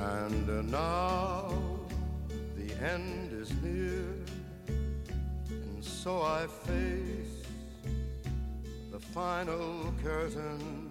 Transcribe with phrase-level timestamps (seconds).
[0.00, 1.52] And now
[2.56, 4.06] the end is near,
[4.66, 7.44] and so I face
[8.90, 10.88] the final curtain.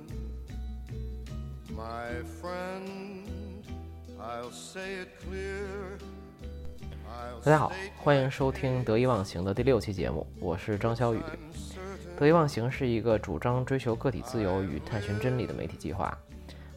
[1.76, 3.26] My friend,
[4.22, 5.98] I'll say it clear.
[7.44, 11.20] 大家好，欢迎收听《得意忘形》的第六期节目，我是张小雨。
[12.16, 16.16] 得意忘形是一个主张追求个体自由与探寻真理的媒体计划。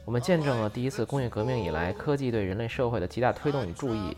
[0.05, 4.17] 我们见证了第一次工业革命以来科技对人类社会的极大推动与注意，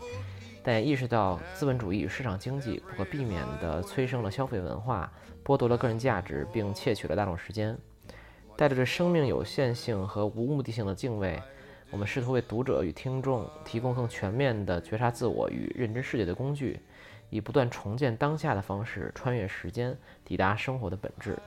[0.63, 5.11] 但也意识到资本主义与市场经济不可避免地催生了消费文化，
[5.43, 7.77] 剥夺了个人价值，并窃取了大众时间。
[8.57, 11.39] 带着对生命有限性和无目的性的敬畏，
[11.91, 16.79] 我们试图为读者与听众提供更全面的觉察自我与认知世界的工具。
[17.31, 21.37] 以不断重建当下的方式穿越时间，抵达生活的本质。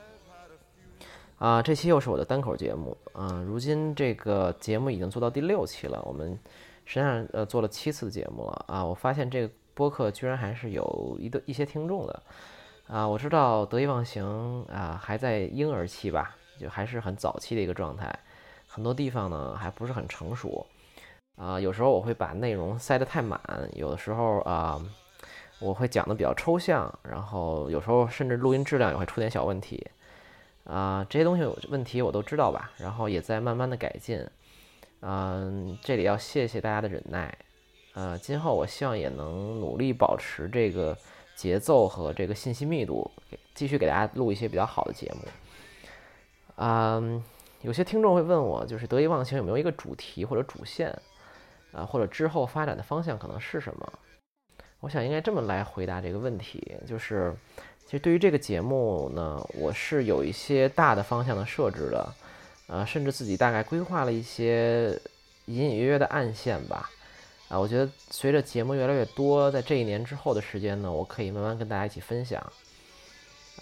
[1.39, 2.97] 啊，这期又是我的单口节目。
[3.13, 6.39] 啊，如今这个节目已经做到第六期了，我们
[6.85, 8.85] 实际上呃做了七次节目了啊。
[8.85, 12.23] 我发现这个播客居然还是有一的一些听众的。
[12.89, 18.13] 啊，我知道得意忘形啊还在婴儿期吧，就还是很早期的一个状态，
[18.67, 20.67] 很多地方呢还不是很成熟。
[21.37, 23.41] 啊，有时候我会把内容塞得太满，
[23.75, 24.81] 有的时候啊。
[25.61, 29.85] 我会讲的比较抽象，然后有时候甚至录音质量也会出点小问题，
[30.69, 34.23] 啊，这些东西有问题我都知道吧，然后也在慢慢的改进，
[35.01, 37.35] 嗯，这里要谢谢大家的忍耐，
[37.95, 40.95] 呃，今后我希望也能努力保持这个
[41.35, 43.11] 节奏和这个信息密度，
[43.55, 45.21] 继续给大家录一些比较好的节目，
[46.57, 47.25] 嗯，
[47.63, 50.95] 有些听众会问我，就是得意忘形有没有一个主题或者主线，
[51.73, 53.93] 啊，或者之后发展的方向可能是什么？
[54.81, 57.35] 我想应该这么来回答这个问题，就是，
[57.89, 62.15] 其实对于这个节目呢，我是有一些大的方向的设置的，
[62.67, 64.91] 呃，甚至自己大概规划了一些
[65.47, 66.91] 隐隐约约的暗线吧，
[67.49, 72.53] 啊，我觉得随着节目越来越多，在这一年之后的时间呢，我可以慢慢跟大家一起分享，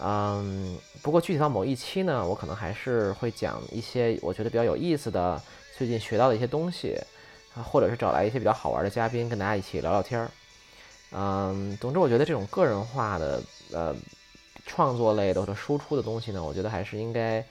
[0.01, 5.41] 嗯，不过具体到某一期呢，我可能还是会讲一些我觉得比较有意思的，
[5.77, 6.99] 最近学到的一些东西，
[7.55, 10.29] 啊，或者是找来一些比较好玩的嘉宾跟大家一起聊聊天儿。
[11.11, 13.41] 嗯，总之，我觉得这种个人化的
[13.71, 13.95] 呃
[14.67, 17.43] 创作类的或者输出的东西呢，我觉得还是应该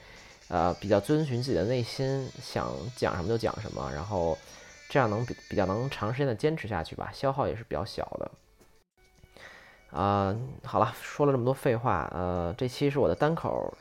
[0.48, 4.38] 呃比较遵循自己的内心，想讲什么就讲什么，然后
[4.88, 8.30] 这样能比比较能长时间的坚持下去吧，消耗也是比较小的。
[9.98, 13.72] 啊，好了，说了这么多废话，呃，这期是我的单口，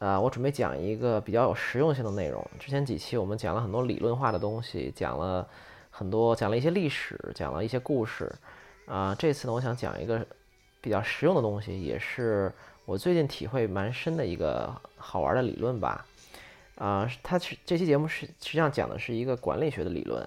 [0.00, 2.44] 呃，我准备讲一个比较有实用性的内容。
[2.58, 5.46] 之前几期我们讲了很多理论化的东西，讲了
[5.90, 8.34] 很多，讲了一些历史，讲了一些故事。
[8.86, 10.26] 啊，这次呢，我想讲一个
[10.88, 12.50] 比较实用的东西，也是
[12.86, 16.06] 我最近体会蛮深的一个好玩的理论吧。
[16.76, 20.26] 啊，它是这期节目是实际上讲的是一个管理学的理论。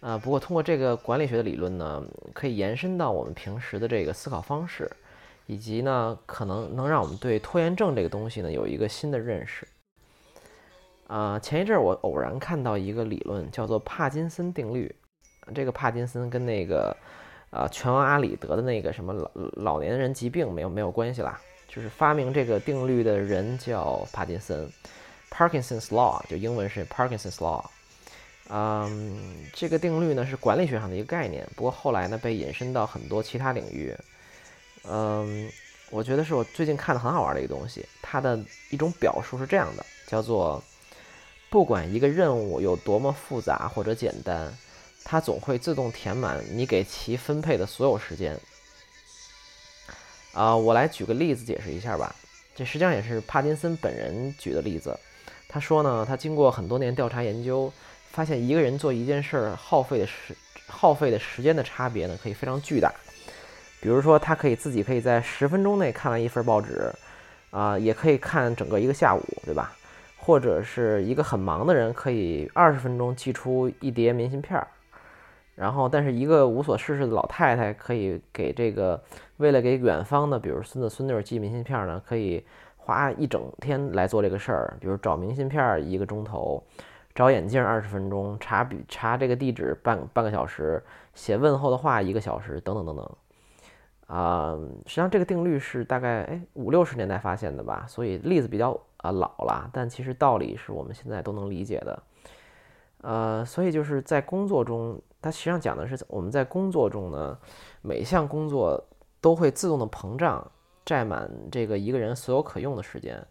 [0.00, 2.02] 啊，不过通过这个管理学的理论呢，
[2.32, 4.90] 可以延伸到我们平时的这个思考方式，
[5.44, 9.68] 以及呢，可能能让我们对拖延症这个东西呢有一个新的认识。
[11.08, 14.94] 啊，前一阵我偶然看到一个理论，叫做帕金森定律。
[15.54, 16.96] 这个帕金森跟那个
[17.50, 24.70] 啊，拳王阿里得的那个什么老老年人疾病没有没有关系啦，就是发明这个定律的人叫帕金森
[25.30, 27.64] ，Parkinson's Law 就英文是 Parkinson's Law。
[28.48, 33.96] 嗯，这个定律呢是管理学上的一个概念，不过后来呢被引申到很多其他领域。
[34.84, 35.50] 嗯，
[35.90, 38.38] 我觉得是我最近看的很好玩的一个东西，它的
[38.70, 40.62] 一种表述是这样的，叫做
[41.48, 44.56] 不管一个任务有多么复杂或者简单。
[45.04, 48.38] 它总会自动填满你给其分配的所有时间。
[50.32, 52.14] 啊，我来举个例子解释一下吧。
[52.54, 54.98] 这实际上也是帕金森本人举的例子。
[55.48, 57.72] 他说呢，他经过很多年调查研究，
[58.10, 60.36] 发现一个人做一件事儿耗费的时
[60.68, 62.92] 耗费的时间的差别呢，可以非常巨大。
[63.80, 66.92] 比如说，他可以自己可以在十分钟内看完一份报纸，
[67.50, 69.74] 啊，也可以看整个一个下午，对吧？
[70.16, 74.68] 或者是一个很忙的人，可以二十分钟寄出一叠明信片儿。
[75.60, 78.98] 然后，但是一个无所事事的老太太可以给这个，
[79.36, 82.42] 为了给远方的，比如孙子孙女寄明信片呢，可以
[82.78, 84.78] 花一整天来做这个事儿。
[84.80, 86.64] 比如找明信片一个钟头，
[87.14, 93.10] 找眼镜二十分钟，查笔查这个地址半半个小时，写问候的话一个小时，等等等等。
[94.06, 102.02] 啊，实际上这个定律是大概哎五六十年代发现的吧，所以例子比较啊老了，但其实道理是我们现在都能理解的。
[103.02, 107.38] 呃，所以就是在工作中，它实际上讲的是我们在工作中呢，
[107.82, 108.82] 每项工作
[109.20, 110.50] 都会自动的膨胀，
[110.84, 113.24] 占满这个一个人所有可用的时间。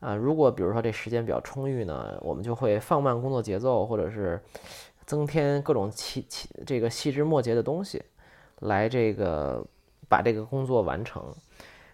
[0.00, 4.40] 啊，如果比如说这时间比较充裕呢，我们就会放慢工作节奏，或者是
[5.04, 8.02] 增添各种细细这个细枝末节的东西，
[8.60, 9.62] 来这个
[10.08, 11.22] 把这个工作完成。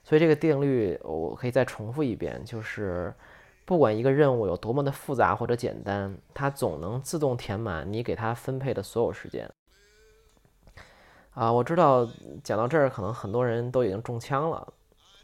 [0.04, 3.12] 所以这个定律我可以再重复一遍，就是
[3.66, 9.50] 不管一个任务有多么的复杂或者简单，它总能自动填满你给它分配的所有时间。
[11.34, 12.08] 啊，我知道
[12.42, 14.72] 讲到这儿，可能很多人都已经中枪了，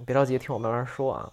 [0.05, 1.33] 别着急，听我慢慢说啊。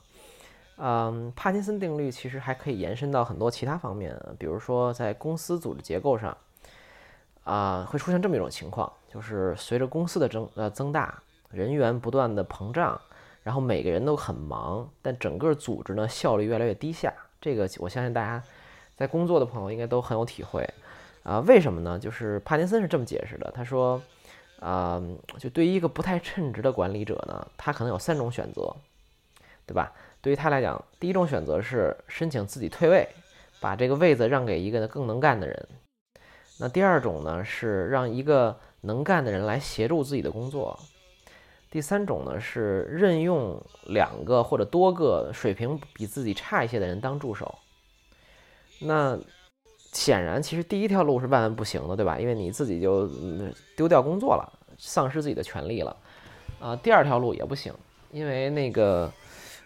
[0.77, 6.38] 嗯，帕金森定律其实还可以延伸到很多其他方面，比如说在公司组织结构上，
[7.44, 13.01] 啊，会出现这么一种情况，就是随着公司的增呃增大，人员不断的膨胀，
[13.44, 17.13] 然后每个人都很忙，但整个组织呢效率越来越低下。
[17.41, 18.44] 这个我相信大家
[18.95, 20.68] 在工作的朋友应该都很有体会
[21.24, 21.39] 啊。
[21.41, 21.97] 为什么呢？
[21.97, 24.01] 就是帕金森是这么解释的，他说，
[24.59, 25.01] 啊，
[25.38, 28.75] 就对于一个不太称职的管理者呢，他可能有三种选择，
[29.65, 29.94] 对吧？
[30.21, 33.07] 对于他来讲，第一种选择是申请自己退位，
[33.62, 35.68] 把这个位子让给一个更能干的人。
[36.59, 40.77] 那第二种呢，是让一个能干的人来协助自己的工作。
[41.69, 47.57] 第三种呢，是任用两个或者多个水平比自己差一些的人当助手。
[48.80, 49.18] 那
[49.92, 52.19] 显然，其实第一条路是万万不行的，对吧？
[52.19, 53.10] 因为你自己就
[53.75, 55.95] 丢掉工作了，丧失自己的权利了。
[56.60, 57.74] 啊，第二条路也不行，
[58.12, 59.12] 因为那个。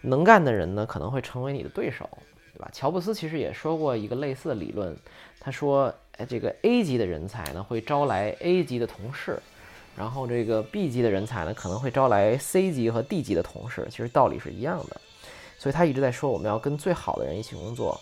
[0.06, 2.10] 能干的人呢，可能会成为你的对手，
[2.54, 2.70] 对吧？
[2.74, 4.94] 乔布斯其实也说过一个类似的理论，
[5.40, 9.42] 他说，哎，这个 A 级的人才呢，会招来 A 级的同事，
[9.96, 15.00] 然后这个 B 级的人才呢，可能会招来 C 级和 D 级的同事，其实道理是一样的。
[15.58, 18.00] 所以他一直在说，我们要跟最好的人一起工作。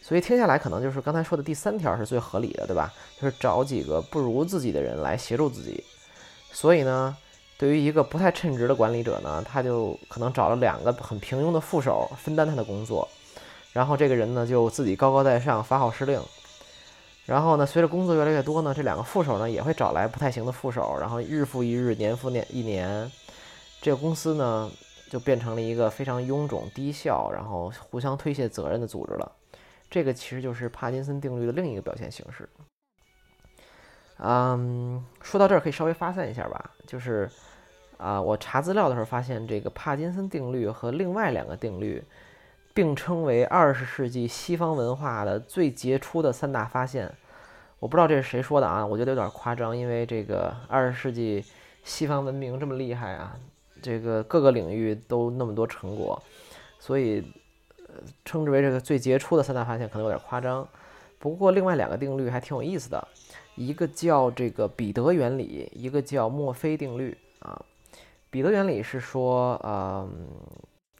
[0.00, 2.92] 所以听下来，可能就是刚才说的第三条是最合理的，对吧？
[3.20, 5.84] 就是找几个不如自己的人来协助自己。
[6.52, 7.16] 所以呢？
[7.58, 13.08] 对于一个不太称职的管理者呢，他就可能找了两个很平庸的副手分担他的工作，
[13.72, 16.20] 然后这个人呢就自己高高在上发号施令，
[17.24, 23.10] 然后呢随着工作越来越多呢，这两个副手呢也会找来不太行的副手，然后日复一日，年复年一年，
[23.80, 24.70] 这个公司呢
[25.10, 29.32] 就变成了一个非常臃肿、低效，然后互相推卸责任的组织了。
[29.90, 32.48] 这个其实就是帕金森定律的另一个表现形式。
[34.18, 37.30] 嗯，说到这儿可以稍微发散一下吧，就是。
[37.98, 42.02] 啊，我查资料的时候发现，这个帕金森定律和另外两个定律
[42.74, 47.12] 并称为二十世纪西方文化的最杰出的三大发现。
[47.78, 51.44] 我不知道这是谁说的啊，我觉得有点夸张，因为这个二十世纪
[51.82, 53.36] 西方文明这么厉害啊，
[53.82, 56.22] 这个各个领域都那么多成果，
[56.78, 57.24] 所以
[57.88, 60.66] 呃称之为这个最杰出的三大发现可能有点夸张。
[61.18, 63.08] 不过另外两个定律还挺有意思的，
[63.56, 67.60] 一个叫这个彼得原理，一个叫墨菲定律啊。
[68.30, 70.08] 彼得原理是说，呃，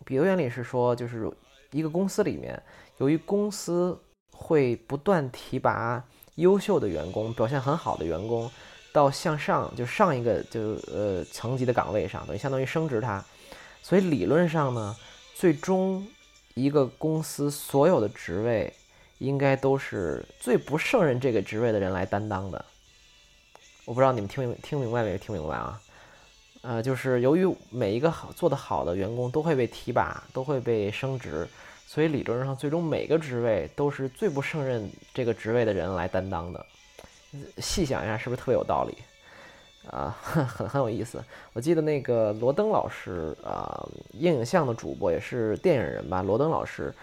[0.05, 1.31] 彼得原理是说，就是
[1.73, 2.63] 一个公司里面，
[2.99, 3.99] 由于公司
[4.31, 6.03] 会不断提拔
[6.37, 8.51] 优秀的员工，表现很好的员工，
[8.93, 13.25] 到向上就上一个就呃层级的岗位上，等于相当于升职他，
[13.83, 14.97] 所以理论上呢，
[15.35, 16.07] 最终
[16.55, 18.73] 一个公司所有的职位
[19.19, 22.65] 应该都是最不胜任这个职位的人来担当的。
[23.85, 25.19] 我不知道你们听明听明白没？
[25.19, 25.81] 听明白啊？
[26.63, 31.45] 呃，就是由于每一个好做得好的员工都会被提拔，都会被升职，
[31.89, 36.65] 所以理论上最终每个职位都是最不胜任这个职位的人来担当的。
[37.59, 38.97] 细想一下，是不是特别有道理？
[39.91, 41.21] 啊，很很有意思。
[41.53, 46.23] 我记得那个罗登老师啊，影像的主播也是电影人吧？
[46.23, 46.95] 罗登老师，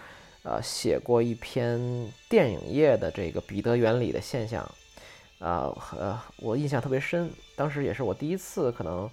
[0.42, 1.78] 呃，写过一篇
[2.30, 4.62] 电影业的这个彼得原理的现象，
[5.38, 7.30] 啊，呃，我印象特别深。
[7.54, 9.06] 当时也是我第一次可能。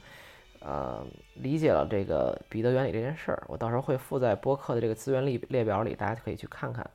[0.59, 6.89] 呃，理解了这个彼得原理这件事儿，我到时候会附在播客的这个资源列列表里，大家可以去看看。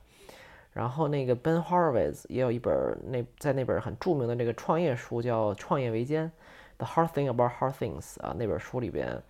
[0.73, 2.73] 然后那个 Ben Horowitz 也有一本
[3.09, 6.31] 那在那本很著名的这个创业书叫《创业维艰》
[6.83, 9.21] ，The Hard Thing About Hard Things 啊，那本书里边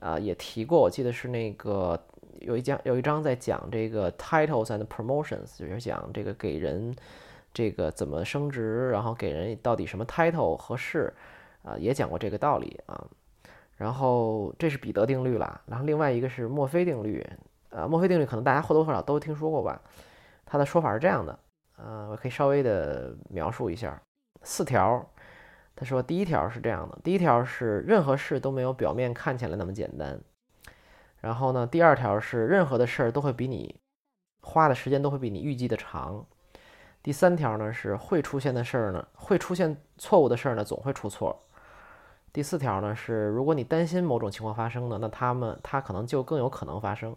[0.00, 2.02] 啊也提过，我记得是那个
[2.40, 6.96] 有一讲有一章在讲这个 titles and promotions，就是讲这个给人
[7.52, 11.12] 这个怎么升职，然后给人到底什么 title 合适
[11.62, 13.06] 啊，也讲过这个道理啊。
[13.78, 17.24] 然后这是彼得定律了，然后另外一个是墨菲定律，
[17.70, 19.80] 呃，墨菲定律可能大家或多或少都听说过吧？
[20.44, 21.38] 它的说法是这样的，
[21.76, 24.02] 呃，我可以稍微的描述一下，
[24.42, 25.08] 四条。
[25.76, 30.20] 他说第一条是这样的，第一条是任何事都没有表面看起来那么简单。
[31.20, 33.78] 然后呢，第二条是任何的事儿都会比你
[34.40, 36.26] 花的时间都会比你预计的长。
[37.00, 41.44] 第三条呢是会出现的事儿呢，会出现错误的事儿呢，总会出错。
[42.32, 47.16] 第四条呢是，如果你担心某种情况发生呢，那他们他可能就更有可能发生。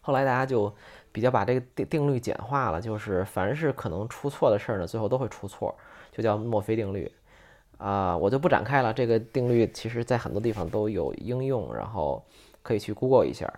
[0.00, 0.74] 后来大家就
[1.12, 5.74] 比较把这个定定律简化了，就是凡是可能出错的事儿呢，最后都会出错，
[6.10, 7.10] 就叫墨菲定律。
[7.78, 8.92] 啊，我就不展开了。
[8.92, 12.24] 这个定律其实在很多地方都有应用，然后
[12.62, 13.52] 可以去 Google 一下。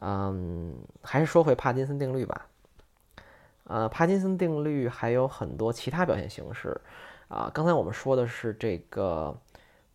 [0.00, 2.46] 嗯，还是说回帕金森定律吧。
[3.64, 6.78] 呃，帕金森定律还有很多其他表现形式。
[7.28, 9.36] 啊，刚才我们说的是这个，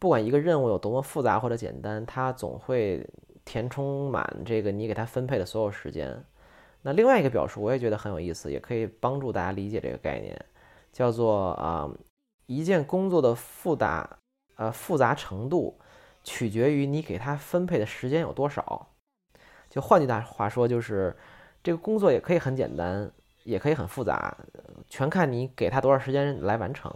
[0.03, 3.10] 不管一个任务有多么复杂或者简单，它总会
[3.45, 6.22] 填充满这个你给它分配的所有时间。
[6.81, 10.38] 那另外一个表述我也觉得很有意思，也可以帮助大家理解这个概念，
[10.91, 11.89] 叫做啊。
[12.48, 14.19] 一件工作的复杂，
[14.57, 15.79] 呃，复杂程度
[16.22, 18.86] 取决于你给它分配的时间有多少。
[19.69, 21.15] 就换句话说，就是
[21.63, 23.10] 这个工作也可以很简单，
[23.45, 24.36] 也可以很复杂，
[24.89, 26.93] 全看你给他多少时间来完成。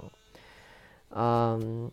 [1.11, 1.89] 嗯，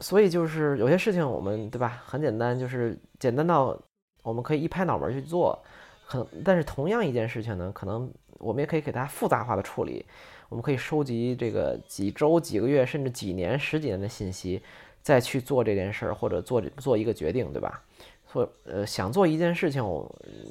[0.00, 3.78] 所以就是有些事情我们对吧，很简单，就是简单到
[4.22, 5.58] 我们可以一拍脑门去做。
[6.06, 10.04] 可但是同样一件事情呢，可能我们也可以给它复杂化的处理。
[10.48, 14.60] 我们可以收集这个几周、几个月，甚至几年、十几年的信息，
[15.00, 17.80] 再去做这件事儿，或者做做一个决定，对吧？
[18.26, 19.80] 做呃，想做一件事情，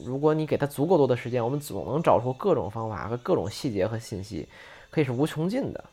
[0.05, 4.47] 如果你给他足够多的时间，我们总能找出各种方法和各种细节和信息，
[4.89, 5.83] 可以是无穷尽的。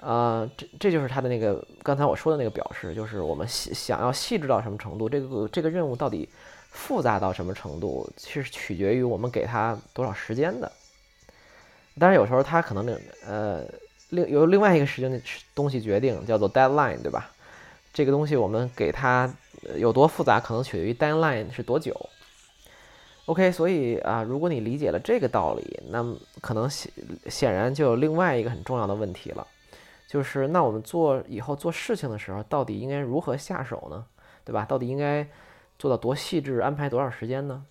[0.00, 6.28] 呃，这这就是他的那个刚才我说的那个表示，就是我们细想要细致到什么程度，这个这个任务到底
[6.70, 10.70] 复杂到什么程度，其实取决于我们给他多少时间的。
[11.98, 13.64] 但是有时候它可能另呃
[14.10, 15.20] 另由另外一个时间的
[15.54, 17.30] 东西决定，叫做 deadline，对吧？
[17.92, 19.28] 这个东西我们给它
[19.76, 22.08] 有多复杂，可能取决于 deadline 是多久。
[23.24, 26.90] OK，所以啊，如果你理解了这个道理，那么可能显
[27.26, 29.46] 显然就有另外一个很重要的问题了，
[30.08, 34.06] 就是那我们做以后做事情的时候，到底应该如何下手呢？
[34.42, 34.64] 对吧？
[34.64, 35.28] 到底应该
[35.78, 37.66] 做到多细致，安排多少时间呢？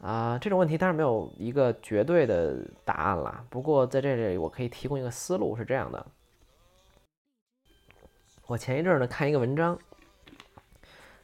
[0.00, 3.44] 啊，这种问题当然没有一个绝对的答案了。
[3.48, 6.04] 不过在这里，我可以提供一个思路，是这样的。
[8.48, 9.78] 我前一阵儿呢看一个文章，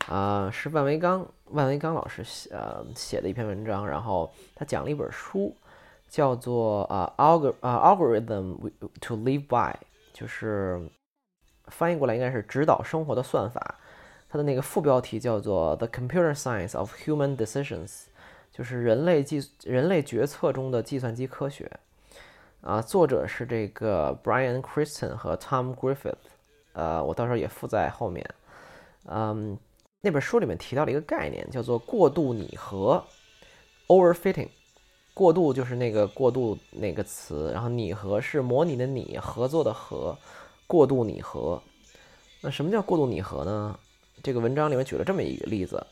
[0.06, 5.54] 啊，是万维刚万维刚老师写呃写的一篇文章，然后他讲了一本书，
[6.10, 9.74] 叫做啊 alg 啊 algorithm to live by，
[10.12, 10.90] 就是
[11.68, 13.76] 翻译过来应该是指导生活的算法。
[14.28, 18.08] 它的那个副标题叫做 The Computer Science of Human Decisions。
[18.52, 21.70] 就是人类计人类决策中的计算机科学，
[22.60, 26.16] 啊，作者是这个 Brian Christen 和 Tom Griffith，
[26.72, 28.28] 呃，我到时候也附在后面。
[29.06, 29.56] 嗯，
[30.02, 33.02] 那本书里面提到了一个概念，叫做过度拟合
[33.86, 34.48] （overfitting）。
[35.20, 40.16] 过渡就是那个过渡那个词，然后拟合是模拟的拟，合作的合，
[40.66, 41.62] 过渡拟合。
[42.40, 43.78] 那什么叫过度拟合呢？
[44.22, 45.86] 这个文章里面举了这么一个例子。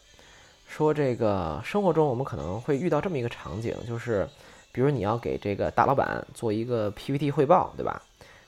[0.67, 4.27] 说这个生活中我们可能会遇到这么一个场景，就是，
[4.73, 8.01] 比如你要给这个大老板做一个 PPT 汇报，对吧？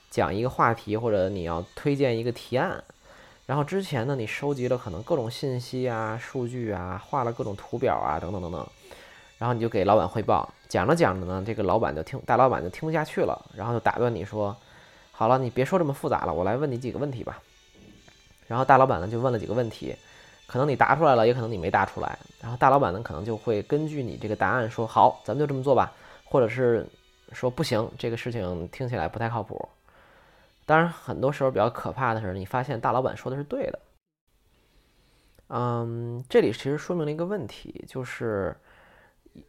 [0.09, 2.83] 讲一个话题或者你要推荐一个提案，
[3.45, 8.67] 然后之前呢你收集了可能各种信息啊、数据啊，画了各种图表啊等等等等，
[9.41, 14.55] 然后你就给老板汇报，讲着讲着呢，这个老板就听大老板就听不下去了，然后就打断你说
[15.11, 17.41] ：“好了，你别说这么复杂了，我来问你几个问题吧。”
[18.45, 19.95] 然后大老板呢就问了几个问题。
[20.45, 22.19] 可能你答出来了，也可能你没答出来。
[22.39, 25.91] 然后大老板呢，可能就会根据你这个答案说好，咱们就这么做吧，
[26.23, 26.85] 或者是
[27.31, 29.67] 说不行，这个事情听起来不太靠谱。
[30.67, 33.79] 当然，很多时候比较可怕的是，你发现大老板说的是对的。
[35.47, 38.55] 嗯，这里其实说明了一个问题，就是，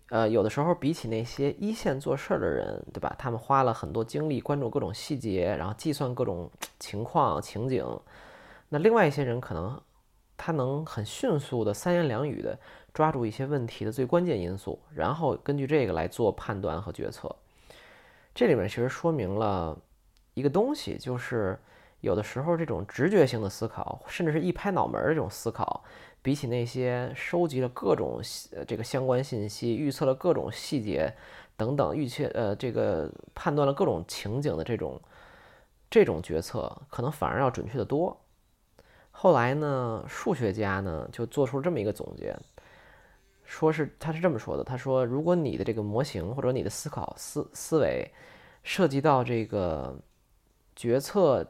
[0.08, 3.14] 呃，有的时候比起那些一线做事儿的人，对吧？
[3.18, 7.84] 他们花了很多精力关注各种细节，然后计算各种情况情景，
[8.68, 9.80] 那另外一些人可能。
[10.44, 12.58] 他能很迅速的三言两语的
[12.92, 17.32] 抓住一些问题的最关键因素，然后根据这个来做判断和决策。
[18.34, 19.78] 这里面其实说明了
[20.34, 21.56] 一个东西，就是
[22.00, 25.84] 有的时候这种直觉性的思考，甚至是一拍脑门的这种思考，
[26.22, 28.20] 比起那些收集了各种
[28.66, 31.12] 这个相关信息、预测了各种细节
[31.56, 35.00] 等等、预测呃这个判断了各种情景的这种
[35.90, 38.16] 这种决策，可能反而要准确的多。
[39.10, 42.34] 后来呢，数学家呢就做出了这么一个总结，
[43.44, 48.10] 说是他是这么说的：他说，如果你的这个模型或者你的思考思思维
[48.62, 49.94] 涉及到这个
[50.74, 51.46] 决策、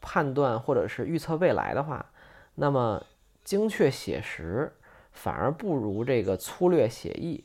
[0.00, 2.06] 判断或者是预测未来的话，
[2.54, 3.04] 那么
[3.44, 4.72] 精确写实
[5.12, 7.44] 反而不如这个粗略写意。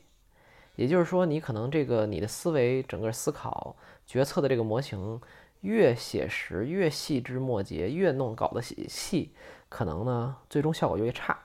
[0.76, 3.76] 也就是说，你可能这个你的思维整个思考
[4.06, 5.20] 决策的这个模型。
[5.62, 9.32] 越写实，越细枝末节，越弄搞得细，
[9.68, 11.36] 可能呢，最终效果就越差。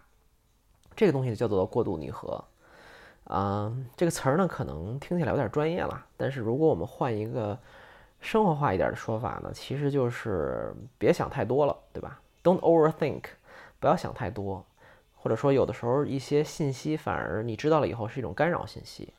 [0.96, 2.46] 这个东西叫做过度拟合。
[3.24, 7.58] 啊，这个词儿呢，可能听起来有点专业了，但是如果我们换一个
[8.22, 13.24] 生活化一点的说法呢，其实就是别想太多了，对吧？Don't overthink，
[13.84, 14.66] 不要想太多，
[15.18, 19.12] 或者说有的时候一些信息反而你知道了以后是一种干扰信息。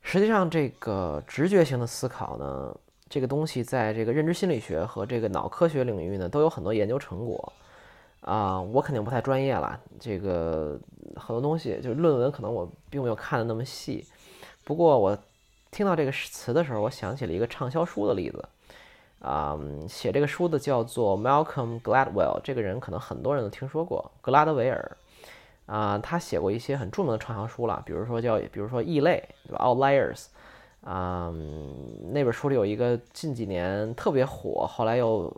[0.00, 2.74] 实际上，这个直觉型的思考呢，
[3.06, 7.52] 这个东西在这个认知心理学和这个脑科学领域呢，都有很多研究成果。
[8.22, 10.80] 啊，我肯定不太专业了，这个
[11.16, 14.06] 很多东西就是论文，可能我并没有看的那么细。
[14.64, 15.18] 不过我
[15.70, 18.48] 听到这个词的时候，我想起了一个畅销书的例子。
[19.20, 19.58] 啊，
[19.88, 24.96] 写这个书的叫做 Malcolm Gladwell，这个人可能很多人都听说过，格拉德维尔。
[25.66, 30.26] 啊，他写过一些很著名的畅销书了，比如说叫，比如说《异类》，对吧？Outliers。
[30.82, 31.32] 啊，
[32.12, 35.34] 那本书里有一个近几年特别火，后来又。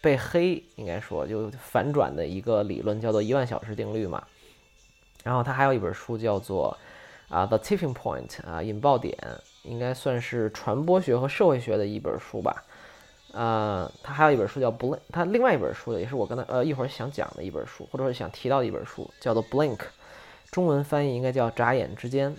[0.00, 4.20] 被黑应该说就反转的一个理论叫做一万小时定律嘛，
[5.22, 6.76] 然后他还有一本书叫做
[7.28, 9.16] 啊 The Tipping Point 啊引爆点，
[9.62, 12.64] 应该算是传播学和社会学的一本书吧，
[13.32, 19.80] 呃，他还有一本书叫 Blink，他另外一本书也是我刚才呃一会儿想讲的一本书，或者说想提到的一本书叫做 Blink，
[20.50, 22.36] 中文翻译应该叫眨眼之间，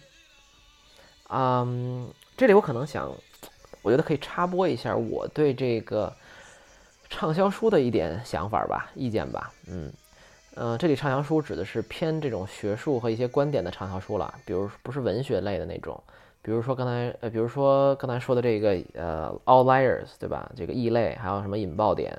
[1.29, 3.11] 嗯，这里我可能想，
[3.81, 6.15] 我觉得可以插播一下我对这个。
[7.09, 9.93] 畅销书的一点想法吧，意见吧，嗯，
[10.55, 16.01] 呃，这里畅销书指的是偏这种学术和一些观点的畅销书了，比如不是文学类的那种，
[16.43, 20.51] 比如说刚才呃，比如说刚才说的这个呃，Outliers，对吧？
[20.55, 22.15] 这个异类，还有什么引爆点，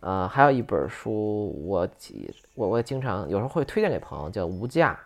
[0.00, 1.88] 呃，还有一本书，我
[2.54, 4.96] 我我经常有时候会推荐给朋友，叫无价，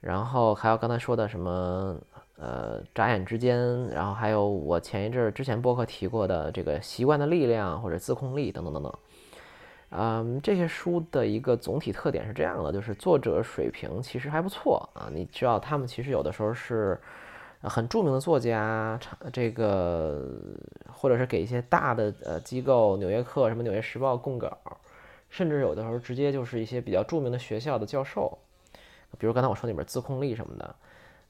[0.00, 1.96] 然后还有刚才说的什么。
[2.38, 8.92] 呃，眨眼之间，然后还有我前一阵之前播客提过的这个习惯的力量或者自控力等等等等，
[9.88, 15.08] 嗯，这些书的一个总体特点是这样的，就是作者水平其实还不错啊。
[15.10, 17.00] 你知道他们其实有的时候是
[17.62, 18.98] 很著名的作家，
[19.32, 20.24] 这个
[20.92, 24.56] 或者是给一些大的呃机构，纽约客什么纽约时报供稿，
[25.30, 28.38] 甚至有的时候直接就是一些比较著名的学校的教授，
[29.18, 30.74] 比如刚才我说那本自控力什么的。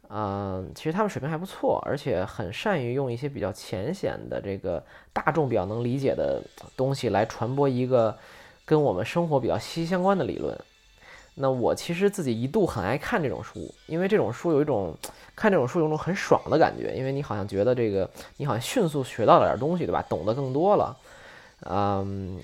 [0.09, 4.81] 嗯，其实他们水平还不错，而且很善于用一些比较浅显的、这个
[5.12, 6.40] 大众比较能理解的
[6.77, 8.16] 东西来传播一个
[8.64, 10.57] 跟我们生活比较息息相关的理论。
[11.35, 14.96] 那我其实自己一度很爱看这种书，因为这种书有一种
[15.37, 20.03] 看这种书有种很爽的感觉，因为你好像觉得这个你好像迅速学到了点东西，对吧？
[20.09, 20.96] 懂得更多了。
[21.70, 22.40] 嗯，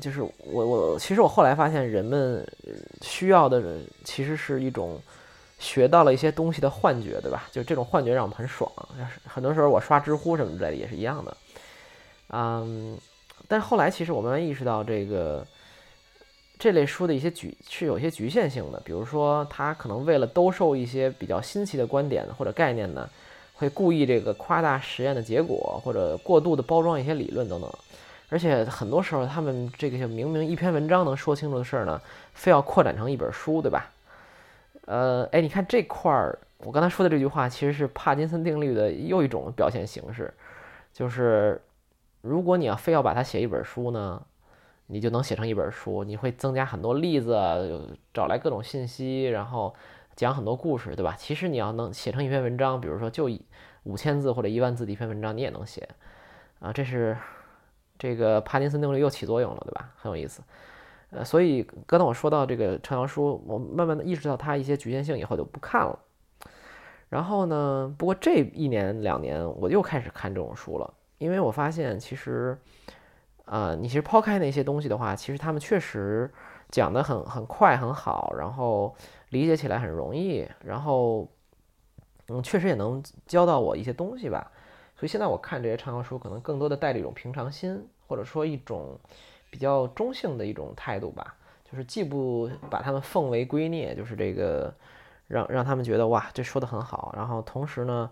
[0.00, 0.32] 就是我
[0.66, 2.46] 我其实我后来发现，人们
[3.02, 4.98] 需要的其实是一种。
[5.58, 7.48] 学到了一些东西的幻觉，对吧？
[7.50, 8.70] 就这种幻觉让我们很爽。
[9.26, 11.34] 很多时候我刷知乎什么之类的也是一样的。
[12.28, 12.98] 嗯，
[13.48, 15.42] 但是后来其实我慢慢意识到，这个
[16.58, 18.80] 这类书的一些局是有些局限性的。
[18.84, 23.08] 比如说，它可能为了兜售一些比较新奇的观点或者概念呢，
[23.54, 27.70] 会故意这个夸大实验的结果，或者过度的包装一些理论等等。
[28.28, 32.00] 而且很多时候，他们这个就明明一篇文章能说清楚的事儿呢，
[32.34, 33.88] 非要扩展成一本书，对吧？
[34.86, 40.32] 呃，哎，你看这块儿，我刚才说的这句话其实是帕金森定律的又一种表现形式，
[40.92, 41.60] 就是
[42.20, 44.20] 如果你要非要把它写一本书呢，
[44.86, 47.34] 你就能写成一本书，你会增加很多例子，
[48.14, 49.74] 找来各种信息，然后
[50.14, 51.14] 讲很多故事，对吧？
[51.18, 53.28] 其实你要能写成一篇文章，比如说就
[53.84, 55.88] 五千字或者一万字的一篇文章，你也能写，
[56.60, 57.16] 啊，这是
[57.98, 59.90] 这个帕金森定律又起作用了，对吧？
[59.96, 60.42] 很有意思。
[61.10, 65.98] 呃，所以刚才我说到这个畅销书，我慢慢的意识到它一些局限性以后就不看了。
[67.08, 72.58] 然后呢，不过这一年两年我又开始看这种书了，因为我发现其实，
[73.46, 76.30] 啊，你其实抛开那些东西的话，其实他们确实
[76.70, 78.94] 讲的很很快很好，然后
[79.30, 81.26] 理解起来很容易，然后
[82.28, 84.52] 嗯，确实也能教到我一些东西吧。
[84.96, 88.98] 所以现在我看这些畅销书，可能更多的带着一种平常心，或者说一种。
[89.48, 94.74] 比较中性的一种态度吧，就是既不把他们奉为圭臬，就是这个
[95.28, 98.10] 让让他们觉得哇，这说的很好，然后同时呢，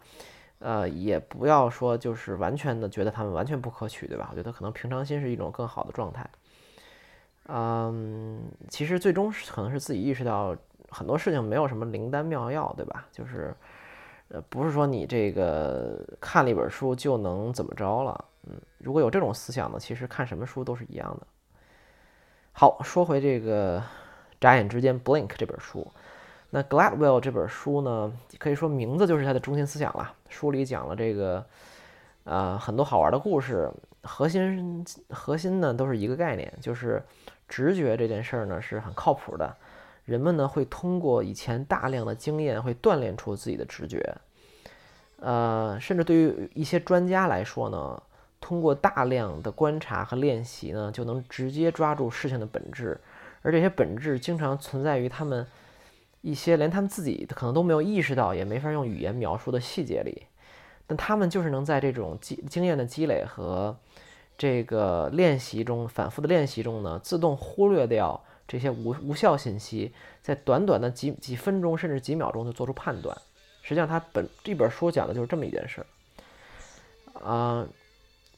[0.58, 4.28] 呃，也不要说就是完全的觉得他们完全不可取，对吧？
[4.30, 6.28] 我觉得可能平常心是一种更好的状态。
[7.48, 8.40] 嗯，
[8.70, 10.56] 其实最终是可能是自己意识到
[10.88, 13.06] 很多事情没有什么灵丹妙药，对吧？
[13.12, 13.54] 就是
[14.28, 21.26] 呃，不是说你这个看了一本书就能怎么着了，嗯，如果有这种思想呢，其实看什么书都是一样的。
[22.52, 23.82] 好，说回这个
[24.40, 25.86] 眨眼之间 （Blink） 这本书，
[26.54, 30.14] 那 Gladwell 这本书呢，可以说名字就是它的中心思想了。
[30.28, 31.44] 书里讲了这个，
[32.22, 33.68] 呃，很多好玩的故事，
[34.04, 37.02] 核心核心呢都是一个概念，就是
[37.48, 39.52] 直觉这件事儿呢是很靠谱的。
[40.04, 44.14] 人们呢会通过以前大量的经验，会锻炼出自己的直觉。
[45.18, 48.00] 呃，甚至对于一些专家来说呢，
[48.40, 53.00] 通过大量的观察和练习呢，就能直接抓住事情的本质，
[53.42, 55.44] 而这些本质经常存在于他们
[56.24, 60.22] 一些连他们自己可能都没有意识到，也没法用语言描述的细节里。
[60.86, 63.76] 但他们就是能在这种经经验的积累和
[64.38, 73.14] 这个练习中，反复的练习中呢，自动忽略掉这些无无效信息，在短短的几几分钟甚至几秒钟就做出判断。
[73.60, 75.86] 实际上，他本这本书讲的就是这么一件事儿。
[77.22, 77.66] 啊，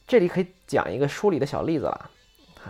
[0.05, 2.11] 这里可以讲一个书里的小例子了。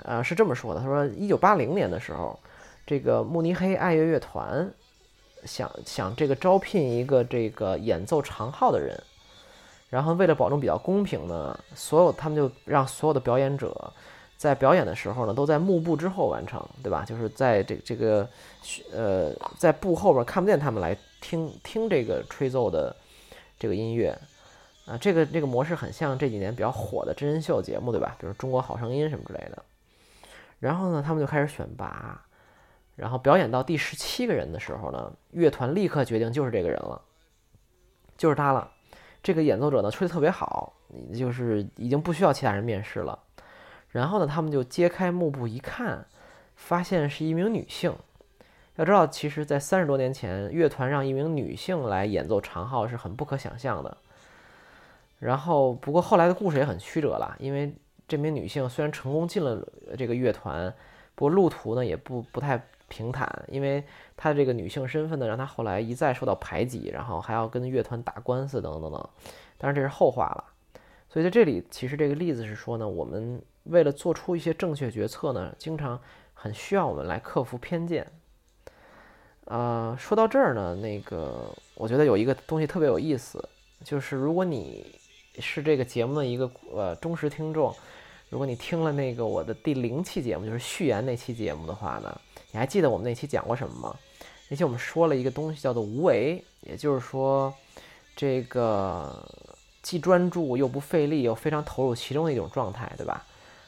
[0.06, 2.40] 啊，是这么说的：他说，一九八零年的时候，
[2.86, 4.72] 这个慕尼黑爱乐乐团
[5.48, 9.02] 想想这个招聘一个这个演奏长号的人。
[9.90, 13.94] 然后为了保证比较公平呢，所有他们就让所有的表演者
[14.36, 17.06] 在表演的时候呢，都在幕布之后完成，对吧？
[17.08, 18.28] 就是在这这个
[18.92, 22.94] 呃在布后边看不见他们来听听这个吹奏的
[23.58, 24.10] 这个音乐
[24.86, 28.16] 啊，这个这个模式很像这几年比较火的真人秀节目，对吧？
[28.20, 29.64] 比如《中国好声音》什么之类的。
[30.60, 32.22] 然后呢，他们就开始选拔，
[32.98, 37.00] 然后表演到第十七个人的时候呢，乐团立刻决定就是这个人了，
[38.18, 38.70] 就是他了。
[39.22, 40.74] 这个演奏者呢吹得特别好，
[41.14, 43.18] 就是已经不需要其他人面试了。
[43.90, 46.06] 然后呢，他们就揭开幕布一看，
[46.56, 47.94] 发现是一名女性。
[48.78, 53.96] 要知道，其实，在三十多年前，乐团让一名女性来演奏长号是很不可想象的。
[55.20, 57.76] 然后，不过后来的故事也很曲折了，因为
[58.08, 59.64] 这名女性虽然成功进了
[59.98, 60.74] 这个乐团，
[61.16, 62.60] 不过路途呢也不不太。
[62.88, 63.84] 平坦，因为
[64.16, 69.10] 她的这个女性身份呢，让她后来一再受到排挤，然后还要跟乐团打官司等等等。
[69.58, 70.44] 当然这是后话了。
[71.10, 76.00] 所以在这里，其实这个例子是说呢，我们为了做出一些正确决策呢，经常
[76.34, 78.06] 很需要我们来克服偏见。
[79.46, 83.48] 呃，说到这儿呢，那个我觉得有一个东西特别有意思，
[83.84, 84.86] 就是如果你
[85.40, 87.74] 是这个节目的一个呃忠实听众，
[88.30, 92.22] 如果你听了那个我的第零期节目，就是序言那期节目的话呢。
[92.52, 93.96] 你还记得我们那期讲过什么吗？
[94.50, 97.54] 那期我们说了一个东西叫做无为，也就是说，
[98.16, 99.22] 这个
[99.82, 103.26] 既专注又不费力，又非常投入其中的一种状态，对吧？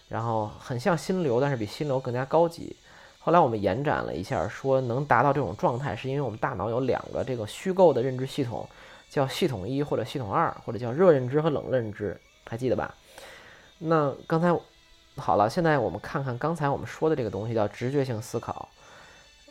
[0.08, 2.74] 然后很像心流，但是比心流更加高级。
[3.20, 8.66] 后来我们延展了一下，说能达到这种状态，是因为我们大脑有两个这个虚构的认知系统，
[9.10, 12.96] 叫系统一或者系统二，或者叫热认知和冷认知，还记得吧？
[13.80, 14.58] 那刚才。
[15.20, 18.70] 好了，现在我们看看刚才我们说的这个东西叫直觉性思考，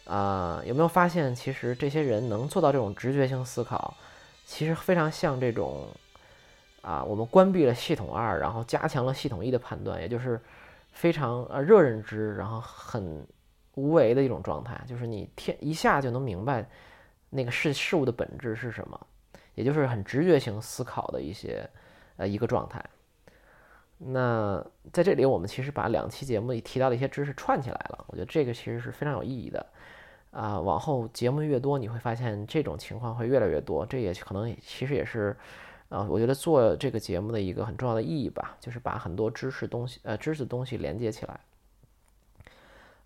[0.07, 3.95] 啊，有没有发现其实这些人能做到这种直觉性思考，
[4.47, 5.87] 其实非常像这种，
[6.81, 10.41] 啊，我们关闭了系统二，然后加强了系统一的判断，也就是
[10.93, 13.27] 非常呃热认知，然后很
[13.75, 16.67] 无为的一种状态，就是你天一下就能明白
[17.31, 19.07] 那个事事物的本质是什么，
[19.55, 21.69] 也就是很直觉性思考的一些
[22.17, 22.85] 呃一个状态。
[23.99, 28.05] 那在这里，我们其实把两期节目里提到的一些知识串起来了。
[28.07, 29.67] 我觉得这个其实是非常有意义的。
[30.31, 33.85] 啊，往后节目越多，你会发现这种情况会越来越多。
[33.85, 35.37] 这也可能其实也是，
[35.89, 41.41] 啊，我觉得做这个节目的一个很重要的意义吧，就是把很多知识东西，呃，知识东西连接起来。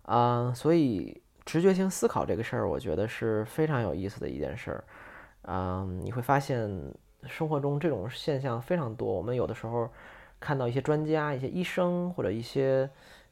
[0.03, 4.83] 啊，所以直觉性思考这个事儿，我觉得是非常有意思的一件事儿。
[5.43, 6.93] 嗯，你会发现
[7.25, 9.11] 生活中这种现象非常多。
[9.11, 9.89] 我们有的时候。
[10.43, 12.89] 看到一些专家、一些医生或者一些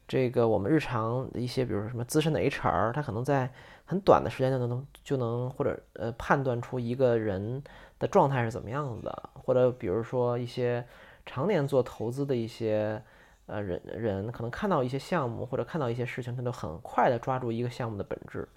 [0.08, 3.52] 这个我们日常的一些，比如说什么资深的 HR，他可能在
[3.84, 7.62] 很短的时间就能就能或者呃判断出一个人
[7.98, 10.82] 的状态是怎么样子的，或者比如说一些
[11.26, 13.02] 常年做投资的一些
[13.44, 18.48] 呃人人，可能看到一些项目或者看到一些事情，他都很快的抓住一个项目的本质。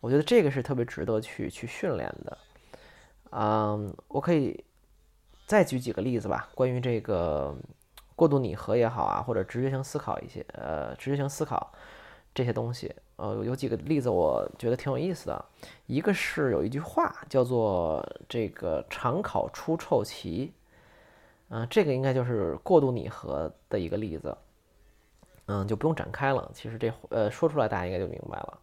[0.00, 2.38] 我觉得这个是特别值得去去训练的。
[3.30, 4.62] 嗯，我可以
[5.46, 7.56] 再举几个例子吧，关于这个。
[8.16, 11.72] 过度拟合也好啊，或者直觉性思考一些，呃，直觉性思考
[12.32, 15.44] 这些东西，呃，有几个例子我觉得挺有意思的。
[15.86, 20.52] 一个是有一句话叫做“这个常考出臭棋”，
[21.50, 24.36] 嗯，这个应该就是过度拟合的一个例子，
[25.46, 26.50] 嗯，就不用展开了。
[26.54, 28.58] 其实这呃说出来大家应该就明白了。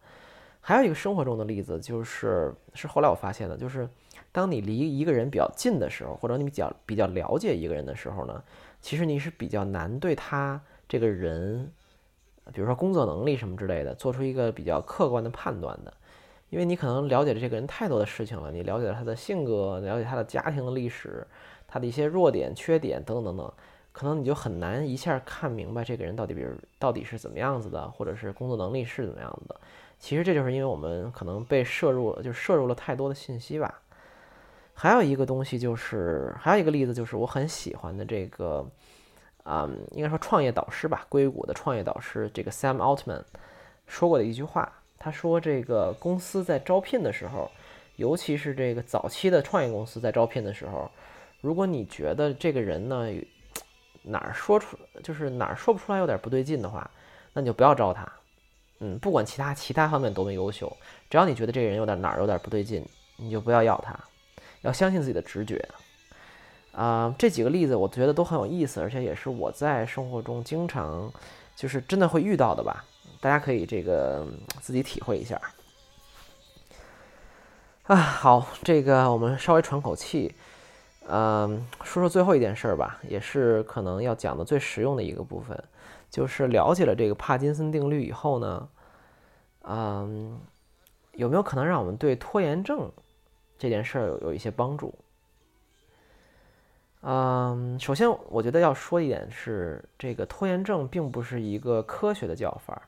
[0.60, 3.88] 还有一个生活中的例子，就是是后来我发现的，就是
[4.30, 8.42] 当你离一个人比较近的时候，或者你比较比较了解一个人的时候呢。
[8.82, 11.72] 其实你是比较难对他这个人，
[12.52, 15.94] 比如说工作能力什么之类的，做出一个比较客观的判断的，
[16.50, 21.26] 因为你可能了解了这个人太多的事情了，你了解了他的性格，了解他的家庭的历史，
[21.66, 23.52] 他的一些弱点、缺点等等等等，
[23.92, 29.60] 可能你就很难一下看明白这个人到底，比如到底是怎么样子的，或者是工作能力是怎么样子的。
[30.00, 33.81] 其实这就是因为我们可能被摄入，就摄入了太多的信息吧。
[34.74, 38.66] 还有一个东西就是，还有一个例子就是我很喜欢的这个，
[39.44, 43.22] 嗯，应该说创业导师吧，硅谷的创业导师这个 Sam Altman
[43.86, 44.72] 说过的一句话。
[45.04, 47.50] 他说，这个公司在招聘的时候，
[47.96, 50.88] 尤其是这个早期的创业公司在招聘的时候，
[51.40, 53.08] 如果你觉得这个人呢
[54.02, 56.88] 哪儿说出就是哪儿说不出来有点不对劲的话，
[57.32, 58.06] 那你就不要招他。
[58.78, 60.72] 嗯，不管其他其他方面多么优秀，
[61.10, 63.98] 只要你觉得这个人有点哪儿有点不对劲，你就不要要他。
[64.62, 65.68] 要相信自己的直觉，
[66.72, 71.12] 啊，这几个例子我觉得都很有意思，而且也是我在生活中经常
[71.54, 72.84] 就是真的会遇到的吧。
[73.20, 74.26] 大家可以这个
[74.60, 75.40] 自己体会一下。
[77.84, 80.32] 啊，好，这个我们稍微喘口气，
[81.08, 85.62] 嗯，说说最后一件事儿吧，也是可能要讲的最实用的一个部分，
[86.08, 88.68] 就是了解了这个帕金森定律以后呢，
[89.64, 90.40] 嗯，
[91.14, 92.90] 有没有可能让我们对拖延症？
[93.62, 94.92] 这件事儿有有一些帮助。
[97.02, 102.82] 嗯，首先我觉得要说一点是，这个拖延症并不是一个科学的叫法儿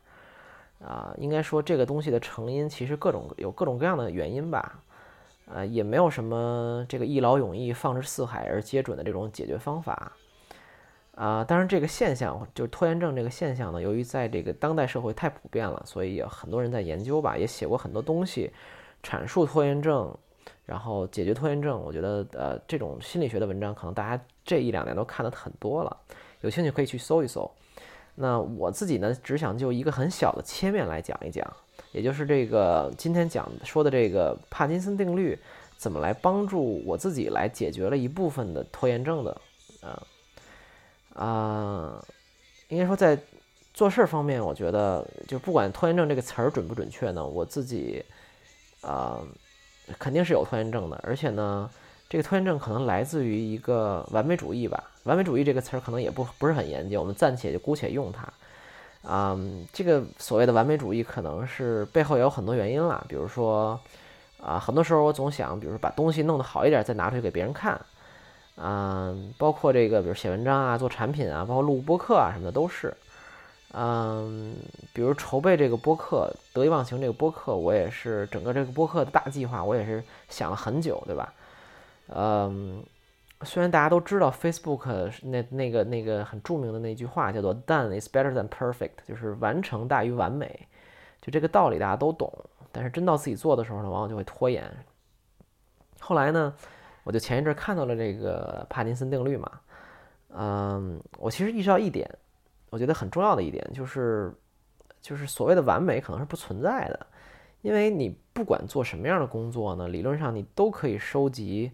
[0.85, 4.81] 啊，应该说这个东西的成因其实各种有各种各样的原因吧，
[5.47, 10.11] 呃，也没有什么这个一劳永逸、放之四海而皆准的这种解决方法
[11.15, 11.45] 啊。
[11.45, 18.53] 当然，这个现象就是拖延症这个现象呢，由于在这个当代社会太普遍了，所以有很多人在研究吧，也写过很多东西
[19.03, 20.17] 阐述拖延症。
[20.67, 25.95] 然后解决拖延症，我觉得呃这种心理学的文章可能大家这一两年都看的很多了，
[26.41, 27.51] 有兴趣可以去搜一搜。
[28.15, 31.45] 那我自己呢，只想就一个很小的切面来讲一讲，
[31.93, 35.39] 也就是这个今天讲说的这个帕金森定律
[35.77, 39.41] 怎么来帮助我自己来解决了一部分的拖延症的
[39.83, 40.03] 啊
[41.13, 42.07] 啊，
[42.69, 43.19] 应该说在
[43.75, 48.03] 做事儿方面，我觉得就不管拖延症这个词儿准不准确呢，我自己
[48.81, 49.21] 啊。
[49.99, 51.69] 肯定是有拖延症的，而且呢，
[52.09, 54.83] 这个拖延症可能来自于一个完美主义吧。
[55.05, 58.27] 完美主义这个词儿可能也不不是很严谨，我们暂且就姑且用它。
[59.07, 59.39] 啊，
[59.73, 63.79] 这个所谓的完美主义可能是背后也有很多原因啦，比如说，
[64.43, 67.79] 啊，很多时候我总想，比如说把东西弄得好一点再拿出去给别人看，
[68.57, 72.95] 嗯，包括这个，比如写文章啊、做产品啊、包括录播课啊什么的都是。
[73.77, 74.55] 嗯，
[74.93, 81.35] 比如筹备这个播客《得意忘形》这个播客，我也是整个这个播客的大计划，我也是想了很久，对吧？
[82.07, 82.85] 嗯，
[83.43, 90.69] 虽然大家都知道 Facebook 那那个那个很著名的那句话叫做 “Done is better than perfect”，就是完成大于完美，
[91.21, 92.33] 就这个道理大家都懂，
[92.71, 94.71] 但是真到自己做的时候呢，往往就会拖延。
[95.99, 96.55] 后来呢，
[97.03, 99.51] 我就前一阵看到了这个帕金森定律嘛，
[100.29, 102.09] 嗯，我其实意识到一点。
[102.75, 104.35] 我觉得很重要的一点就是，
[105.01, 107.07] 就是所谓的完美可能是不存在的，
[107.63, 111.71] 因为你不管做什么样的工作呢，理论上你都可以收集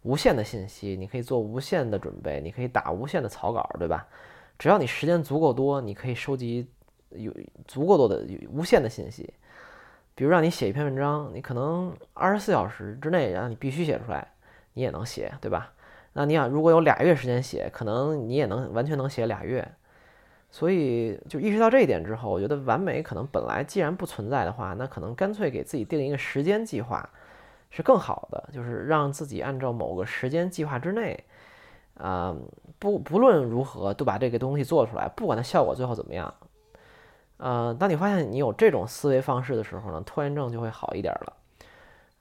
[0.00, 4.08] 无限的信息，你可以做无限的准备，你可以打无限的草稿，对吧？
[4.58, 6.66] 只要你时间足够多，你可以收集
[7.10, 7.30] 有
[7.68, 9.34] 足够多的无限的信息。
[10.14, 14.26] 比如让你写一篇文章，你可能二十四小时之内让你必须写出来，
[14.72, 15.70] 你也能写，对吧？
[16.14, 19.70] 那你想，如果有俩月时间写，可能你也能完全能写俩月。
[20.52, 27.08] 所以，就意识到这一点之后，我觉得完美可能本来既然不存在的话，那可能干脆给自己定一个时间计划
[27.70, 31.22] 是更好的，就是让自己按照某个时间计划之内，
[31.94, 32.34] 啊，
[32.80, 36.34] 不不论如何都把这个东西做出来，不管它效果最后怎么样，
[37.36, 41.32] 呃，当你发现你有这种思维方式的时候呢，拖延症就会好一点了。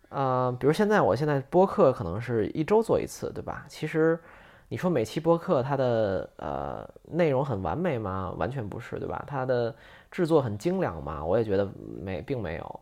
[0.10, 3.66] 呃，比如现在我现在播客可能是一周做一次，对吧？
[3.68, 4.20] 其实。
[4.70, 8.34] 你说每期播客它的呃内容很完美吗？
[8.38, 9.24] 完全不是，对吧？
[9.28, 9.76] 它的
[10.12, 11.26] 制作很精良吗？
[11.26, 11.68] 我也觉得
[12.02, 12.80] 没，并没有。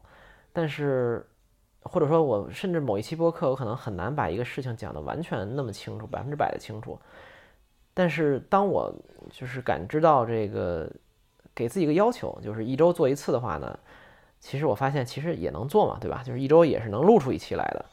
[0.51, 1.25] 但是，
[1.83, 6.99] 或者说我甚至某一期播客，我可能很难把一个事情讲得完全那么清楚，百分之百的清楚。
[7.93, 8.93] 但是当我
[9.31, 10.91] 就是感知到这个
[11.55, 13.79] 给自己一个要求，就是一周做一次的话呢，
[14.41, 16.21] 其实我发现其实也能做嘛，对吧？
[16.21, 17.85] 就是一周也是能录出一期来的。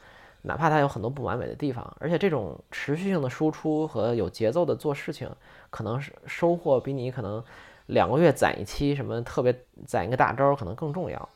[0.46, 5.28] 哪怕它有很多不完美的地方，而且这种持续性的输出和有节奏的做事情，
[5.70, 7.42] 可能是收获比你可能
[7.86, 11.28] 两个月攒一期什么特别攒一个大招可能更重要。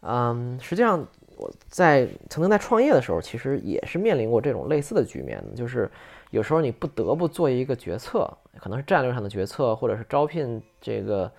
[0.00, 5.88] 嗯，实际上我在曾经在创业的时候，其实也是面临过这种类似的局面，就是
[6.30, 11.30] 有时候你不得不做一个决策，可能是战略上的决策，或者是招聘这个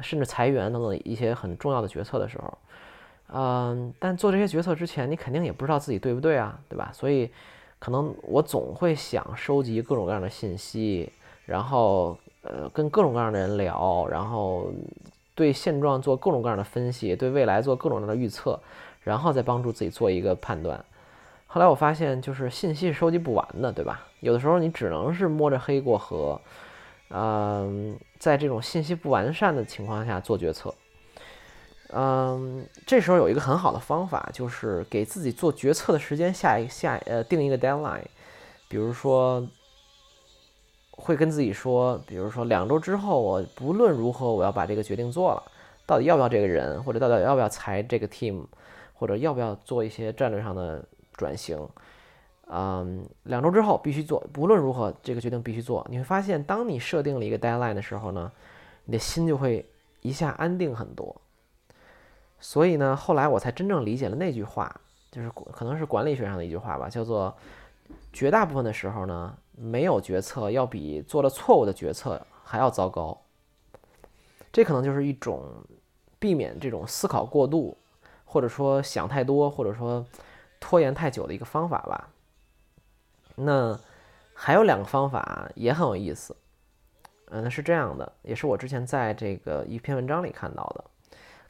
[0.00, 2.56] 甚至裁员等等一些很重要的决策的时候。
[3.32, 6.90] 嗯，但做这些决策之前，你肯定也不知道自己对不对啊，对吧？
[6.92, 7.30] 所以，
[7.78, 11.10] 可能我总会想收集各种各样的信息，
[11.46, 14.70] 然后呃，跟各种各样的人聊，然后
[15.34, 18.60] 对现状做各种各样的分析，对未来做各种各样的预测，
[19.02, 20.84] 然后再帮助自己做一个判断。
[21.46, 24.06] 后来我发现，就是信息收集不完的，对吧？
[24.20, 26.40] 有的时候你只能是摸着黑过河，
[27.10, 30.72] 嗯，在这种信息不完善的情况下做决策。
[31.96, 38.02] 嗯，这时候有一个很好的方法，就是给自己做决策的时间下一下呃定一个 deadline，
[38.68, 39.46] 比如说
[40.90, 45.42] 会跟自己说，比如说两周之后，我不论如何我要把这个决定做了，
[45.86, 48.42] 到底要不要这个人，或者到底要不要裁这个 team，
[48.94, 51.68] 或者要不要做一些战略上的转型，
[52.48, 55.86] 嗯，两周之后必须做，不论如何这个决定必须做。
[55.88, 58.32] 你会发现，当你设定了一个 deadline 的时候呢，
[58.84, 59.64] 你的心就会
[60.00, 61.14] 一下安定很多。
[62.44, 64.78] 所以呢，后来我才真正理解了那句话，
[65.10, 67.34] 就是可能是管理学上的一句话吧，叫做
[68.12, 73.18] “绝大部分的时候呢，没有决策要比做了错误的决策还要糟糕。”
[74.52, 75.64] 这可能就是一种
[76.18, 77.78] 避免这种思考过度，
[78.26, 80.04] 或者说想太多，或者说
[80.60, 82.10] 拖延太久的一个方法吧。
[83.36, 83.80] 那
[84.34, 86.36] 还有两个方法也很有意思，
[87.30, 90.84] 嗯，是这样的，也是我之前在这个一篇文章里看到的。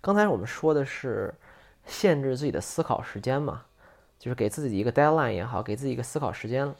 [0.05, 1.33] 刚才我们说的是
[1.87, 3.62] 限制自己的思考时间嘛，
[4.19, 6.71] 就是给自己一个 deadline 也好，给自己一个思考时间，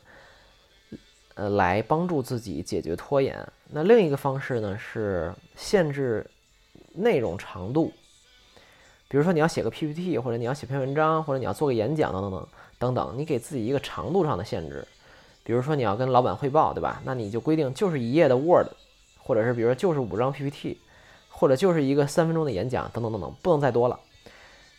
[1.32, 3.42] 呃，来帮助自己解决拖延。
[3.70, 6.26] 那另一个方式呢是限制
[6.92, 7.90] 内容长度，
[9.08, 12.46] 比如说你要写个 PPT，或者你要写篇文章，或者你要做个演讲等等等
[12.78, 14.87] 等等，你给自己一个长度上的限制。
[15.42, 17.00] 比如说你要跟老板汇报，对吧？
[17.06, 18.66] 那你就规定就是一页的 Word，
[19.16, 20.78] 或者是比如说就是五张 PPT。
[21.36, 23.98] 或者就是一个三分钟的演讲，等等等等，不能再多了。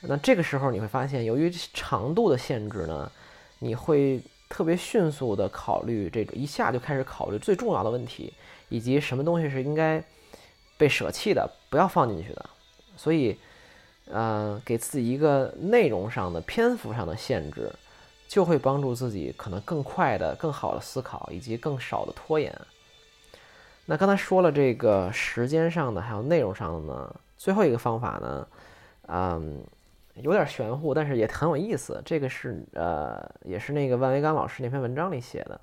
[0.08, 3.12] 那这个时候你会发现，由于长度的限制呢，
[3.60, 8.34] 你会特别迅速的考虑这个，一下就开始考虑最重要的问题，
[8.70, 10.04] 以及什么东西是应该
[10.78, 12.50] 被舍弃的，不要放进去的。
[12.96, 13.38] 所以，
[14.10, 17.72] 呃，给自己一个内容上的、篇幅上的限制，
[18.28, 22.56] 就会帮助自己可能更快的、更好的思考，以及更少的拖延。
[23.88, 27.16] 那刚才说了这个时间上的，还有内容上的呢。
[27.38, 28.48] 最后一个方法呢，
[29.08, 29.64] 嗯，
[30.16, 32.02] 有点玄乎，但是也很有意思。
[32.04, 35.60] 这个是呃，也是那个万维刚老师那篇文章里写的。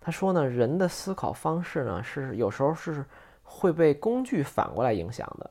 [0.00, 3.04] 他说呢，人的思考方式呢，是有时候是
[3.44, 5.48] 会被工具反过来影响的。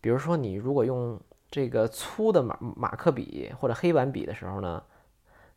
[0.00, 1.18] 比如说，你如果用
[1.50, 4.82] 这个粗的马马克笔或者黑板笔的时候呢，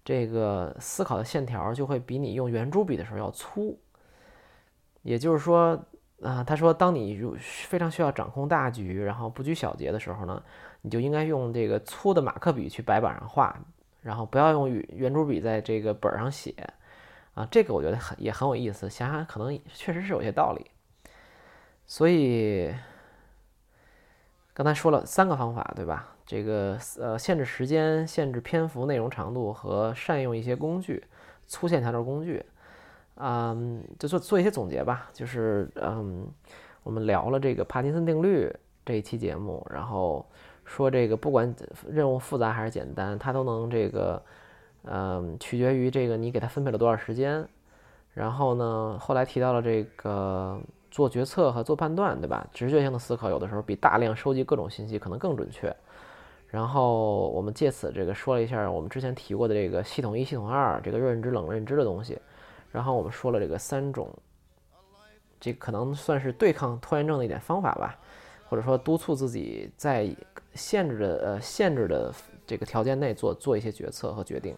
[0.05, 3.77] 这个思考的线条就会比你用圆珠笔的时候要粗。
[5.05, 5.79] 也就是说，
[6.23, 10.41] 啊，他说，当你如非常需要掌控大局，然后不拘小节的时候呢，
[10.81, 13.55] 你就应该用这个粗的马克笔去白板上画，
[14.01, 16.55] 然后不要用圆圆珠笔在这个本上写，
[17.35, 20.71] 啊，这个我觉得很也很有意思，想想可能确实是有些道理。
[21.85, 22.73] 所以
[24.55, 26.15] 刚才说了三个方法，对吧？
[26.25, 31.03] 这个呃，限制时间、限制篇幅、内容长度和善用一些工具，
[31.45, 32.43] 粗线条的工具。
[33.17, 35.09] 嗯，就做做一些总结吧。
[35.13, 36.27] 就是嗯，
[36.83, 38.51] 我们聊了这个帕金森定律
[38.85, 40.25] 这一期节目，然后
[40.63, 41.53] 说这个不管
[41.89, 44.21] 任务复杂还是简单，它都能这个
[44.83, 47.47] 嗯，取决于这个你给它分配了多少时间。
[48.13, 50.57] 然后呢，后来提到了这个
[50.89, 52.47] 做决策和做判断，对吧？
[52.53, 55.75] 直觉性的思考有的时候比大量收集各种信息可能更准确。
[56.47, 62.17] 然后我们借此这个说了一下我们之前提过的这个系统一、系统二这个认知冷认知的东西。
[62.75, 64.13] 然后我们说了这个三种，
[65.39, 67.97] 这可能算是对抗拖延症的一点方法吧，
[68.49, 70.13] 或者说督促自己在
[70.53, 72.13] 限制的呃限制的
[72.45, 74.53] 这个条件内做做一些决策和决定。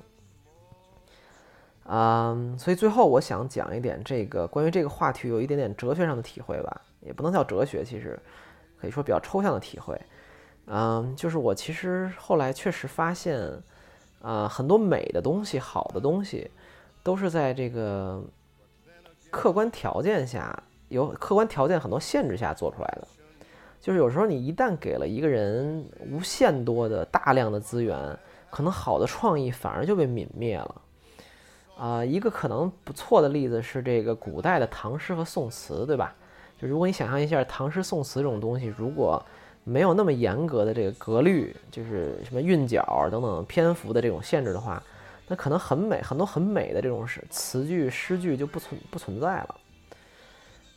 [1.86, 8.20] 嗯，所以最后我想讲一点这个关于这个话题有一点点哲学上的体会吧，也不能叫哲学，其实
[8.82, 9.96] 可以说比较抽象的体会。
[10.66, 13.40] 嗯，就是我其实后来确实发现，
[14.24, 16.50] 啊，很多美的东西，好的东西。
[17.08, 18.22] 都是在这个
[19.32, 23.08] 客观条件下，有客观条件很多限制下做出来的。
[23.80, 27.98] 就是有时候你一旦给了一个人无限多的大量的资源，
[28.50, 30.82] 可能好的创意反而就被泯灭了。
[31.78, 36.14] 啊，一个可能不错的例子是这个古代的唐诗和宋词，对吧？
[36.60, 39.26] 就如果你想象一下唐诗宋词这种东西，如果
[39.64, 44.84] 没有那么严格的这个格律，就是什么韵脚等等篇幅的这种限制的话。
[45.28, 49.56] 那可能很美，很多很美的这种诗词句、诗句就不存不存在了。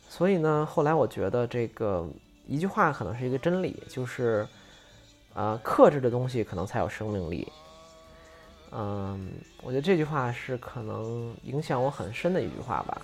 [0.09, 2.05] 所以呢，后来我觉得这个
[2.45, 4.45] 一句话可能是一个真理，就是，
[5.33, 7.47] 啊，克制的东西可能才有生命力。
[8.73, 9.31] 嗯，
[9.63, 13.01] 我觉得这句话是可能影响我很深的一句话吧。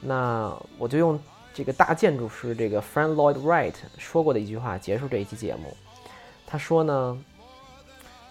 [0.00, 1.18] 那我就用
[1.52, 5.76] 这个大建筑师这个 Frank Lloyd Wright 说过的一句话，结束这一期节目。
[6.46, 7.24] 他说呢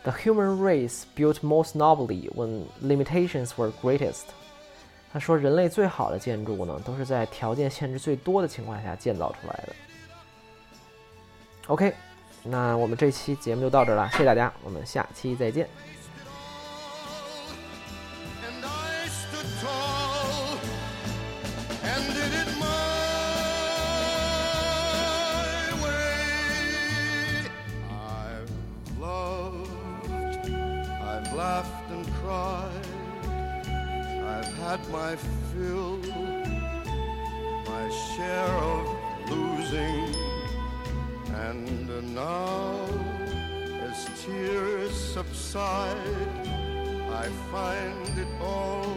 [0.08, 4.24] ：“The human race built most nobly when limitations were greatest。”
[5.12, 9.76] 他说，人类最好的建筑呢，都是在条件限制最多的情况下建造出来的。
[11.68, 11.93] OK，
[12.43, 15.68] 那我们这期节目就到这了，谢谢大家，我们下期再见。
[34.68, 35.95] Had my fill,
[37.72, 38.86] my share of
[39.30, 40.13] losing,
[41.45, 42.76] and now
[43.88, 46.38] as tears subside,
[47.24, 48.97] I find it all